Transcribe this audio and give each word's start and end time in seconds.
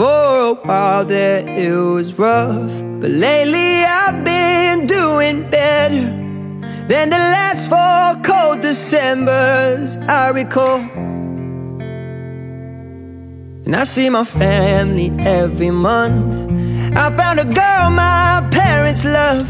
a 0.00 0.54
while 0.54 1.04
there 1.04 1.48
it 1.48 1.74
was 1.74 2.14
rough. 2.18 2.82
But 3.00 3.10
lately 3.10 3.84
I've 3.84 4.24
been 4.24 4.86
doing 4.86 5.50
better 5.50 6.06
Than 6.88 7.10
the 7.10 7.18
last 7.18 7.68
four 7.68 8.22
cold 8.22 8.60
Decembers 8.60 9.96
I 10.08 10.30
recall. 10.30 10.80
And 13.66 13.76
I 13.76 13.84
see 13.84 14.08
my 14.08 14.24
family 14.24 15.12
every 15.20 15.70
month. 15.70 16.50
I 16.96 17.10
found 17.16 17.40
a 17.40 17.44
girl 17.44 17.90
my 17.90 18.48
parents 18.50 19.04
love. 19.04 19.46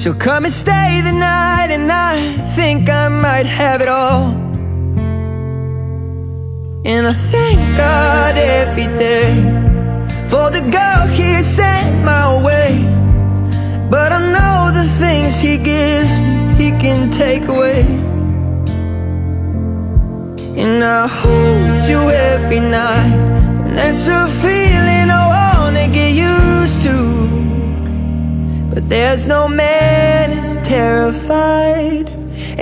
She'll 0.00 0.14
come 0.14 0.44
and 0.44 0.52
stay 0.52 1.00
the 1.04 1.12
night 1.12 1.68
And 1.70 1.90
I 1.90 2.20
think 2.56 2.90
I 2.90 3.08
might 3.08 3.46
have 3.46 3.80
it 3.80 3.88
all 3.88 4.33
and 6.94 7.08
I 7.08 7.12
thank 7.12 7.58
God 7.76 8.36
every 8.36 8.86
day 8.96 9.34
For 10.28 10.46
the 10.56 10.62
girl 10.78 11.02
he 11.08 11.42
sent 11.42 12.04
my 12.04 12.26
way. 12.46 12.70
But 13.90 14.12
I 14.12 14.20
know 14.34 14.70
the 14.80 14.86
things 15.02 15.40
he 15.40 15.58
gives 15.58 16.20
me 16.20 16.34
He 16.60 16.70
can 16.84 17.10
take 17.10 17.48
away. 17.48 17.82
And 20.62 20.84
I 20.84 21.06
hold 21.08 21.82
you 21.90 22.00
every 22.32 22.60
night. 22.60 23.14
And 23.64 23.72
that's 23.78 24.06
a 24.06 24.22
feeling 24.42 25.06
I 25.20 25.24
wanna 25.34 25.86
get 25.98 26.12
used 26.14 26.80
to. 26.86 26.98
But 28.72 28.88
there's 28.88 29.26
no 29.26 29.48
man 29.48 30.30
as 30.42 30.56
terrified 30.58 32.06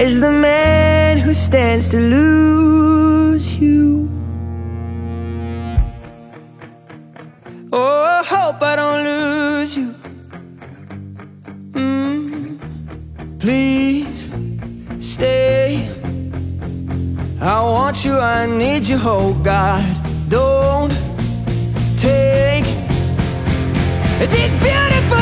As 0.04 0.20
the 0.20 0.32
man 0.32 1.18
who 1.18 1.34
stands 1.34 1.90
to 1.90 1.98
lose 1.98 2.81
hope 8.52 8.62
I 8.62 8.76
don't 8.76 9.04
lose 9.04 9.76
you. 9.76 9.94
Mm, 11.72 12.58
please 13.38 14.28
stay. 15.00 15.88
I 17.40 17.60
want 17.62 18.04
you, 18.04 18.14
I 18.18 18.46
need 18.46 18.86
you, 18.86 18.98
oh 19.00 19.32
God. 19.42 19.84
Don't 20.28 20.92
take 21.96 22.66
these 24.34 24.54
beautiful 24.66 25.21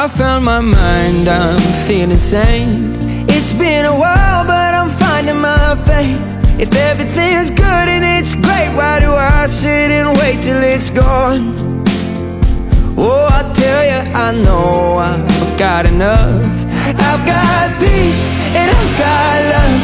I 0.00 0.06
found 0.06 0.44
my 0.44 0.60
mind, 0.60 1.26
I'm 1.26 1.58
feeling 1.84 2.18
sane. 2.18 2.94
It's 3.28 3.52
been 3.52 3.84
a 3.84 3.92
while, 3.92 4.46
but 4.46 4.72
I'm 4.72 4.90
finding 4.90 5.40
my 5.40 5.74
faith. 5.88 6.22
If 6.56 6.72
everything's 6.72 7.50
good 7.50 7.88
and 7.94 8.04
it's 8.04 8.36
great, 8.36 8.70
why 8.78 9.00
do 9.00 9.10
I 9.10 9.46
sit 9.48 9.90
and 9.90 10.16
wait 10.18 10.40
till 10.40 10.62
it's 10.62 10.88
gone? 10.88 11.82
Oh, 12.96 13.26
I 13.38 13.42
tell 13.58 13.82
you, 13.90 14.00
I 14.14 14.28
know 14.44 14.98
I've 14.98 15.58
got 15.58 15.84
enough. 15.84 16.46
I've 17.08 17.24
got 17.26 17.66
peace 17.80 18.28
and 18.54 18.70
I've 18.70 18.94
got 19.02 19.36
love. 19.52 19.82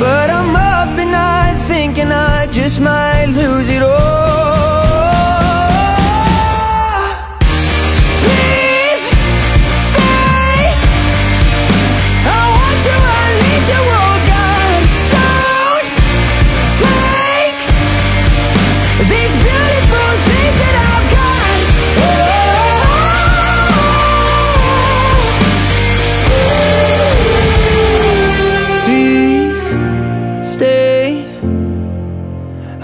But 0.00 0.28
I'm 0.28 0.54
up 0.54 1.00
at 1.00 1.08
night 1.08 1.56
thinking 1.66 2.12
I 2.12 2.46
just 2.50 2.78
might 2.78 3.28
lose 3.28 3.70
it 3.70 3.82
all. 3.82 3.93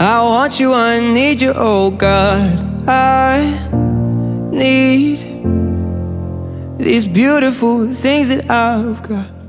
I 0.01 0.23
want 0.23 0.59
you, 0.59 0.73
I 0.73 0.99
need 0.99 1.43
you, 1.43 1.53
oh 1.55 1.91
God. 1.91 2.89
I 2.89 4.49
need 4.51 5.19
these 6.79 7.07
beautiful 7.07 7.87
things 7.93 8.31
that 8.31 8.49
I've 8.49 9.03
got. 9.03 9.40